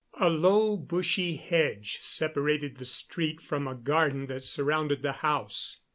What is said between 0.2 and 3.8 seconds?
low, bushy hedge separated the street from a